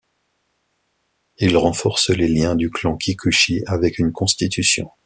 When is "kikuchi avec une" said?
2.97-4.11